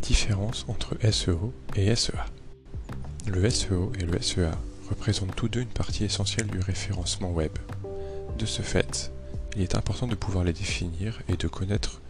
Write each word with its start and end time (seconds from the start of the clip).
différence 0.00 0.64
entre 0.68 0.96
SEO 1.10 1.52
et 1.76 1.94
SEA. 1.94 2.26
Le 3.26 3.48
SEO 3.48 3.92
et 3.98 4.04
le 4.04 4.20
SEA 4.20 4.50
représentent 4.88 5.36
tous 5.36 5.48
deux 5.48 5.60
une 5.60 5.68
partie 5.68 6.04
essentielle 6.04 6.48
du 6.48 6.58
référencement 6.58 7.30
web. 7.30 7.52
De 8.38 8.46
ce 8.46 8.62
fait, 8.62 9.12
il 9.56 9.62
est 9.62 9.76
important 9.76 10.06
de 10.06 10.14
pouvoir 10.14 10.44
les 10.44 10.52
définir 10.52 11.20
et 11.28 11.36
de 11.36 11.48
connaître 11.48 12.00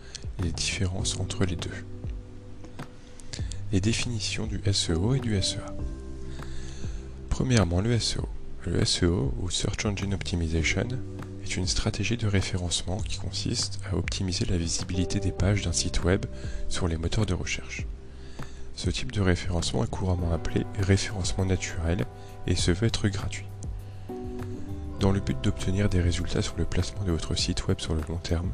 les 0.43 0.53
différences 0.53 1.19
entre 1.19 1.45
les 1.45 1.57
deux. 1.57 1.71
Les 3.73 3.81
définitions 3.81 4.47
du 4.47 4.61
SEO 4.73 5.15
et 5.15 5.21
du 5.21 5.41
SEA. 5.43 5.65
Premièrement, 7.29 7.81
le 7.81 7.99
SEO. 7.99 8.29
Le 8.67 8.85
SEO, 8.85 9.33
ou 9.41 9.51
Search 9.51 9.87
Engine 9.87 10.13
Optimization, 10.13 10.89
est 11.51 11.57
une 11.57 11.67
stratégie 11.67 12.17
de 12.17 12.29
référencement 12.29 12.99
qui 12.99 13.19
consiste 13.19 13.81
à 13.91 13.97
optimiser 13.97 14.45
la 14.45 14.57
visibilité 14.57 15.19
des 15.19 15.33
pages 15.33 15.63
d'un 15.63 15.73
site 15.73 16.05
web 16.05 16.27
sur 16.69 16.87
les 16.87 16.97
moteurs 16.97 17.27
de 17.27 17.35
recherche. 17.35 17.87
Ce 18.77 18.89
type 18.89 19.11
de 19.11 19.21
référencement 19.21 19.83
est 19.83 19.91
couramment 19.91 20.33
appelé 20.33 20.65
référencement 20.79 21.45
naturel 21.45 22.05
et 22.47 22.55
se 22.55 22.71
veut 22.71 22.87
être 22.87 23.09
gratuit. 23.09 23.47
Dans 25.01 25.11
le 25.11 25.19
but 25.19 25.41
d'obtenir 25.43 25.89
des 25.89 26.01
résultats 26.01 26.43
sur 26.43 26.57
le 26.57 26.65
placement 26.65 27.03
de 27.03 27.11
votre 27.11 27.35
site 27.35 27.67
web 27.67 27.81
sur 27.81 27.95
le 27.95 28.03
long 28.09 28.19
terme, 28.19 28.53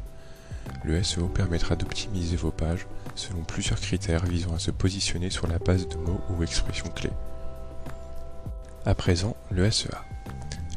le 0.83 1.03
SEO 1.03 1.27
permettra 1.27 1.75
d'optimiser 1.75 2.35
vos 2.35 2.51
pages 2.51 2.87
selon 3.13 3.43
plusieurs 3.43 3.79
critères 3.79 4.25
visant 4.25 4.55
à 4.55 4.59
se 4.59 4.71
positionner 4.71 5.29
sur 5.29 5.45
la 5.45 5.59
base 5.59 5.87
de 5.87 5.97
mots 5.97 6.21
ou 6.31 6.41
expressions 6.41 6.89
clés. 6.89 7.13
À 8.85 8.95
présent, 8.95 9.35
le 9.51 9.69
SEA. 9.69 10.03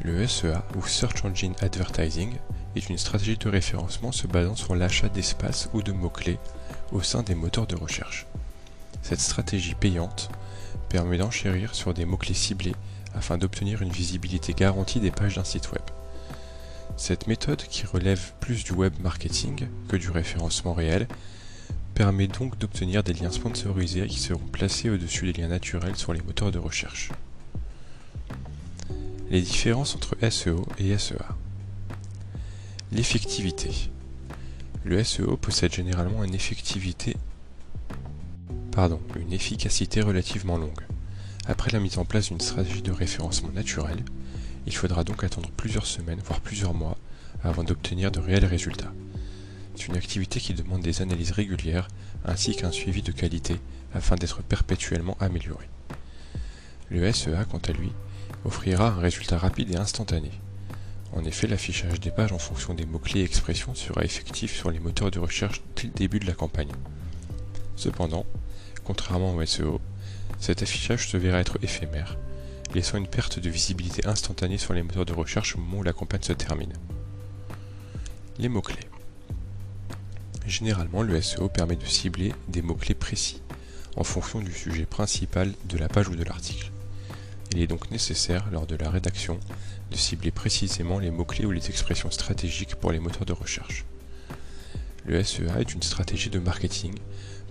Le 0.03 0.25
SEA, 0.27 0.63
ou 0.75 0.87
Search 0.87 1.23
Engine 1.25 1.53
Advertising, 1.61 2.33
est 2.75 2.89
une 2.89 2.97
stratégie 2.97 3.37
de 3.37 3.49
référencement 3.49 4.11
se 4.11 4.25
basant 4.25 4.55
sur 4.55 4.75
l'achat 4.75 5.09
d'espace 5.09 5.69
ou 5.73 5.83
de 5.83 5.91
mots-clés 5.91 6.39
au 6.91 7.03
sein 7.03 7.21
des 7.21 7.35
moteurs 7.35 7.67
de 7.67 7.75
recherche. 7.75 8.25
Cette 9.03 9.19
stratégie 9.19 9.75
payante 9.75 10.31
permet 10.89 11.19
d'enchérir 11.19 11.75
sur 11.75 11.93
des 11.93 12.05
mots-clés 12.05 12.33
ciblés 12.33 12.73
afin 13.13 13.37
d'obtenir 13.37 13.83
une 13.83 13.91
visibilité 13.91 14.53
garantie 14.53 14.99
des 14.99 15.11
pages 15.11 15.35
d'un 15.35 15.43
site 15.43 15.71
web. 15.71 15.83
Cette 16.97 17.27
méthode, 17.27 17.61
qui 17.61 17.85
relève 17.85 18.33
plus 18.39 18.63
du 18.63 18.71
web 18.71 18.93
marketing 19.01 19.67
que 19.87 19.97
du 19.97 20.09
référencement 20.09 20.73
réel, 20.73 21.07
permet 21.93 22.27
donc 22.27 22.57
d'obtenir 22.57 23.03
des 23.03 23.13
liens 23.13 23.29
sponsorisés 23.29 24.07
qui 24.07 24.19
seront 24.19 24.39
placés 24.39 24.89
au-dessus 24.89 25.31
des 25.31 25.41
liens 25.41 25.49
naturels 25.49 25.95
sur 25.95 26.11
les 26.11 26.21
moteurs 26.21 26.51
de 26.51 26.57
recherche. 26.57 27.11
Les 29.31 29.41
différences 29.41 29.95
entre 29.95 30.17
SEO 30.29 30.67
et 30.77 30.97
SEA. 30.97 31.15
L'effectivité. 32.91 33.71
Le 34.83 35.01
SEO 35.05 35.37
possède 35.37 35.73
généralement 35.73 36.25
une 36.25 36.35
effectivité 36.35 37.15
pardon, 38.73 38.99
une 39.17 39.31
efficacité 39.31 40.01
relativement 40.01 40.57
longue. 40.57 40.85
Après 41.47 41.71
la 41.71 41.79
mise 41.79 41.97
en 41.97 42.03
place 42.03 42.27
d'une 42.27 42.41
stratégie 42.41 42.81
de 42.81 42.91
référencement 42.91 43.53
naturel, 43.53 44.03
il 44.67 44.75
faudra 44.75 45.05
donc 45.05 45.23
attendre 45.23 45.49
plusieurs 45.55 45.85
semaines, 45.85 46.19
voire 46.25 46.41
plusieurs 46.41 46.73
mois, 46.73 46.97
avant 47.41 47.63
d'obtenir 47.63 48.11
de 48.11 48.19
réels 48.19 48.43
résultats. 48.43 48.91
C'est 49.77 49.87
une 49.87 49.95
activité 49.95 50.41
qui 50.41 50.53
demande 50.53 50.81
des 50.81 51.01
analyses 51.01 51.31
régulières 51.31 51.87
ainsi 52.25 52.53
qu'un 52.53 52.71
suivi 52.71 53.01
de 53.01 53.13
qualité 53.13 53.55
afin 53.93 54.15
d'être 54.15 54.43
perpétuellement 54.43 55.15
amélioré. 55.21 55.69
Le 56.89 57.09
SEA, 57.13 57.45
quant 57.49 57.61
à 57.65 57.71
lui, 57.71 57.93
offrira 58.45 58.89
un 58.89 58.99
résultat 58.99 59.37
rapide 59.37 59.71
et 59.71 59.77
instantané. 59.77 60.31
En 61.13 61.25
effet, 61.25 61.47
l'affichage 61.47 61.99
des 61.99 62.11
pages 62.11 62.31
en 62.31 62.39
fonction 62.39 62.73
des 62.73 62.85
mots-clés 62.85 63.21
et 63.21 63.25
expressions 63.25 63.75
sera 63.75 64.03
effectif 64.03 64.55
sur 64.55 64.71
les 64.71 64.79
moteurs 64.79 65.11
de 65.11 65.19
recherche 65.19 65.61
dès 65.75 65.83
le 65.83 65.93
début 65.93 66.19
de 66.19 66.27
la 66.27 66.33
campagne. 66.33 66.71
Cependant, 67.75 68.25
contrairement 68.85 69.35
au 69.35 69.45
SEO, 69.45 69.81
cet 70.39 70.63
affichage 70.63 71.09
se 71.09 71.17
verra 71.17 71.39
être 71.39 71.57
éphémère, 71.61 72.17
laissant 72.73 72.97
une 72.97 73.07
perte 73.07 73.39
de 73.39 73.49
visibilité 73.49 74.05
instantanée 74.07 74.57
sur 74.57 74.73
les 74.73 74.83
moteurs 74.83 75.05
de 75.05 75.13
recherche 75.13 75.55
au 75.55 75.59
moment 75.59 75.79
où 75.79 75.83
la 75.83 75.93
campagne 75.93 76.23
se 76.23 76.33
termine. 76.33 76.73
Les 78.39 78.47
mots-clés. 78.47 78.87
Généralement, 80.47 81.01
le 81.03 81.21
SEO 81.21 81.49
permet 81.49 81.75
de 81.75 81.85
cibler 81.85 82.33
des 82.47 82.61
mots-clés 82.61 82.95
précis, 82.95 83.41
en 83.97 84.03
fonction 84.03 84.39
du 84.39 84.53
sujet 84.53 84.85
principal 84.85 85.53
de 85.65 85.77
la 85.77 85.89
page 85.89 86.07
ou 86.07 86.15
de 86.15 86.23
l'article. 86.23 86.71
Il 87.53 87.61
est 87.61 87.67
donc 87.67 87.91
nécessaire, 87.91 88.47
lors 88.51 88.65
de 88.65 88.75
la 88.75 88.89
rédaction, 88.89 89.39
de 89.91 89.97
cibler 89.97 90.31
précisément 90.31 90.99
les 90.99 91.11
mots-clés 91.11 91.45
ou 91.45 91.51
les 91.51 91.69
expressions 91.69 92.11
stratégiques 92.11 92.75
pour 92.75 92.91
les 92.91 92.99
moteurs 92.99 93.25
de 93.25 93.33
recherche. 93.33 93.85
Le 95.05 95.21
SEA 95.23 95.59
est 95.59 95.73
une 95.73 95.83
stratégie 95.83 96.29
de 96.29 96.39
marketing 96.39 96.93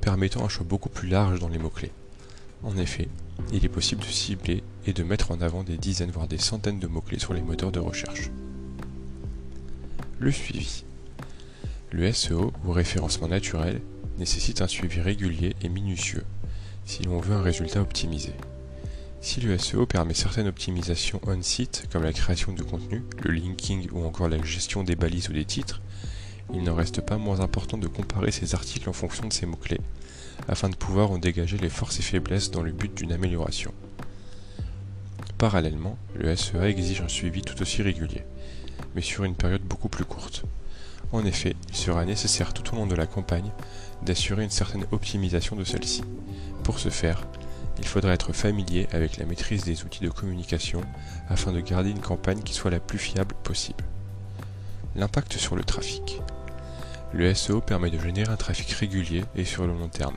permettant 0.00 0.44
un 0.44 0.49
choix 0.49 0.66
beaucoup 0.66 0.88
plus 0.88 1.09
large 1.09 1.41
dans 1.41 1.49
les 1.49 1.59
mots-clés. 1.59 1.93
En 2.62 2.77
effet, 2.77 3.09
il 3.53 3.65
est 3.65 3.69
possible 3.69 4.03
de 4.03 4.06
cibler 4.06 4.62
et 4.87 4.93
de 4.93 5.03
mettre 5.03 5.31
en 5.31 5.41
avant 5.41 5.62
des 5.62 5.77
dizaines 5.77 6.11
voire 6.11 6.28
des 6.28 6.38
centaines 6.38 6.78
de 6.78 6.87
mots-clés 6.87 7.19
sur 7.19 7.34
les 7.34 7.43
moteurs 7.43 7.72
de 7.72 7.81
recherche. 7.81 8.31
Le 10.19 10.31
suivi. 10.31 10.84
Le 11.91 12.11
SEO, 12.12 12.53
ou 12.65 12.72
référencement 12.72 13.28
naturel, 13.28 13.81
nécessite 14.19 14.62
un 14.62 14.69
suivi 14.69 15.00
régulier 15.00 15.56
et 15.62 15.69
minutieux 15.69 16.25
si 16.84 17.03
l'on 17.03 17.21
veut 17.21 17.34
un 17.34 17.43
résultat 17.43 17.81
optimisé. 17.81 18.32
Si 19.22 19.41
le 19.42 19.58
SEO 19.58 19.84
permet 19.84 20.14
certaines 20.14 20.48
optimisations 20.48 21.20
on-site, 21.26 21.84
comme 21.92 22.04
la 22.04 22.12
création 22.12 22.53
de 22.53 22.62
contenu, 22.62 23.04
le 23.22 23.32
linking 23.32 23.91
ou 23.92 24.04
encore 24.06 24.31
la 24.31 24.42
gestion 24.42 24.82
des 24.82 24.97
balises 24.97 25.28
ou 25.28 25.34
des 25.34 25.44
titres, 25.44 25.82
il 26.54 26.62
n'en 26.62 26.75
reste 26.75 27.03
pas 27.03 27.19
moins 27.19 27.41
important 27.41 27.76
de 27.76 27.86
comparer 27.86 28.32
ces 28.32 28.54
articles 28.54 28.88
en 28.88 28.94
fonction 28.94 29.28
de 29.28 29.32
ces 29.32 29.44
mots-clés, 29.44 29.82
afin 30.48 30.70
de 30.70 30.75
pouvoir 30.75 31.10
en 31.10 31.19
dégager 31.19 31.58
les 31.58 31.69
forces 31.69 31.98
et 31.98 32.03
faiblesses 32.03 32.50
dans 32.50 32.62
le 32.62 32.72
but 32.72 32.94
d'une 32.94 33.12
amélioration. 33.12 33.75
Parallèlement, 35.37 35.98
le 36.14 36.34
SEA 36.34 36.69
exige 36.69 37.02
un 37.02 37.08
suivi 37.08 37.42
tout 37.42 37.60
aussi 37.60 37.82
régulier, 37.82 38.25
mais 38.94 39.02
sur 39.02 39.25
une 39.25 39.37
période 39.37 39.62
beaucoup 39.62 39.91
plus 39.91 40.06
courte. 40.06 40.44
En 41.12 41.26
effet, 41.26 41.56
il 41.69 41.76
sera 41.76 42.06
nécessaire 42.06 42.54
tout 42.54 42.72
au 42.72 42.76
long 42.76 42.87
de 42.87 42.97
la 42.97 43.06
campagne 43.06 43.52
d'assurer 44.02 44.44
une 44.44 44.50
certaine 44.50 44.87
optimisation 44.92 45.56
de 45.56 45.64
celle-ci. 45.64 46.04
Pour 46.62 46.78
ce 46.78 46.88
faire, 46.88 47.26
il 47.81 47.87
faudra 47.87 48.13
être 48.13 48.33
familier 48.33 48.87
avec 48.93 49.17
la 49.17 49.25
maîtrise 49.25 49.65
des 49.65 49.85
outils 49.85 50.05
de 50.05 50.11
communication 50.11 50.83
afin 51.29 51.51
de 51.51 51.61
garder 51.61 51.91
une 51.91 52.01
campagne 52.01 52.43
qui 52.43 52.53
soit 52.53 52.71
la 52.71 52.79
plus 52.79 52.99
fiable 52.99 53.35
possible. 53.43 53.85
L'impact 54.95 55.39
sur 55.39 55.57
le 55.57 55.65
trafic. 55.65 56.21
Le 57.13 57.35
SEO 57.35 57.61
permet 57.61 57.91
de 57.91 57.99
générer 57.99 58.33
un 58.33 58.37
trafic 58.37 58.71
régulier 58.71 59.25
et 59.35 59.45
sur 59.45 59.67
le 59.67 59.73
long 59.73 59.89
terme. 59.89 60.17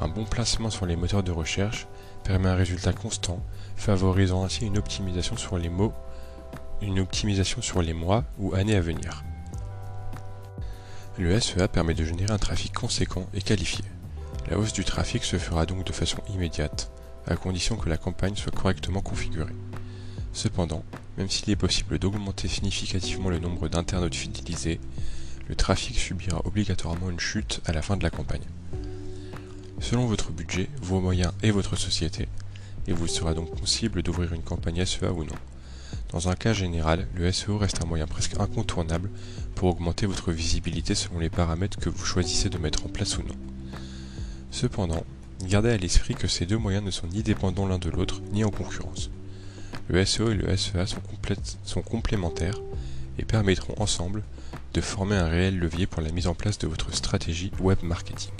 Un 0.00 0.08
bon 0.08 0.24
placement 0.24 0.70
sur 0.70 0.84
les 0.84 0.96
moteurs 0.96 1.22
de 1.22 1.30
recherche 1.30 1.86
permet 2.24 2.48
un 2.48 2.56
résultat 2.56 2.92
constant, 2.92 3.40
favorisant 3.76 4.44
ainsi 4.44 4.66
une 4.66 4.76
optimisation 4.76 5.36
sur 5.36 5.56
les 5.56 5.68
mots, 5.68 5.94
une 6.82 6.98
optimisation 6.98 7.62
sur 7.62 7.82
les 7.82 7.94
mois 7.94 8.24
ou 8.38 8.54
années 8.54 8.76
à 8.76 8.80
venir. 8.80 9.22
Le 11.18 11.38
SEA 11.40 11.68
permet 11.68 11.94
de 11.94 12.04
générer 12.04 12.32
un 12.32 12.38
trafic 12.38 12.72
conséquent 12.74 13.26
et 13.32 13.40
qualifié. 13.40 13.84
La 14.50 14.58
hausse 14.58 14.72
du 14.72 14.84
trafic 14.84 15.24
se 15.24 15.38
fera 15.38 15.64
donc 15.64 15.86
de 15.86 15.92
façon 15.92 16.18
immédiate, 16.34 16.90
à 17.26 17.36
condition 17.36 17.76
que 17.76 17.88
la 17.88 17.96
campagne 17.96 18.36
soit 18.36 18.52
correctement 18.52 19.00
configurée. 19.00 19.54
Cependant, 20.34 20.84
même 21.16 21.30
s'il 21.30 21.50
est 21.50 21.56
possible 21.56 21.98
d'augmenter 21.98 22.48
significativement 22.48 23.30
le 23.30 23.38
nombre 23.38 23.68
d'internautes 23.68 24.14
fidélisés, 24.14 24.80
le 25.48 25.54
trafic 25.54 25.98
subira 25.98 26.42
obligatoirement 26.44 27.10
une 27.10 27.20
chute 27.20 27.60
à 27.64 27.72
la 27.72 27.82
fin 27.82 27.96
de 27.96 28.02
la 28.02 28.10
campagne. 28.10 28.44
Selon 29.80 30.06
votre 30.06 30.30
budget, 30.30 30.68
vos 30.82 31.00
moyens 31.00 31.32
et 31.42 31.50
votre 31.50 31.76
société, 31.76 32.28
il 32.86 32.94
vous 32.94 33.06
sera 33.06 33.32
donc 33.32 33.58
possible 33.58 34.02
d'ouvrir 34.02 34.32
une 34.32 34.42
campagne 34.42 34.84
SEA 34.84 35.12
ou 35.12 35.24
non. 35.24 35.36
Dans 36.10 36.28
un 36.28 36.34
cas 36.34 36.52
général, 36.52 37.08
le 37.14 37.32
SEO 37.32 37.58
reste 37.58 37.82
un 37.82 37.86
moyen 37.86 38.06
presque 38.06 38.38
incontournable 38.38 39.10
pour 39.54 39.70
augmenter 39.70 40.06
votre 40.06 40.32
visibilité 40.32 40.94
selon 40.94 41.18
les 41.18 41.30
paramètres 41.30 41.78
que 41.78 41.88
vous 41.88 42.04
choisissez 42.04 42.50
de 42.50 42.58
mettre 42.58 42.84
en 42.84 42.88
place 42.88 43.16
ou 43.18 43.22
non. 43.22 43.53
Cependant, 44.54 45.02
gardez 45.48 45.70
à 45.70 45.76
l'esprit 45.76 46.14
que 46.14 46.28
ces 46.28 46.46
deux 46.46 46.56
moyens 46.56 46.84
ne 46.84 46.92
sont 46.92 47.08
ni 47.08 47.24
dépendants 47.24 47.66
l'un 47.66 47.80
de 47.80 47.90
l'autre, 47.90 48.22
ni 48.30 48.44
en 48.44 48.50
concurrence. 48.50 49.10
Le 49.88 50.04
SEO 50.04 50.30
et 50.30 50.34
le 50.34 50.56
SEA 50.56 50.86
sont, 51.64 51.82
complémentaires 51.82 52.60
et 53.18 53.24
permettront 53.24 53.74
ensemble 53.82 54.22
de 54.72 54.80
former 54.80 55.16
un 55.16 55.26
réel 55.26 55.58
levier 55.58 55.88
pour 55.88 56.02
la 56.02 56.12
mise 56.12 56.28
en 56.28 56.36
place 56.36 56.58
de 56.58 56.68
votre 56.68 56.94
stratégie 56.94 57.50
web 57.58 57.78
marketing. 57.82 58.30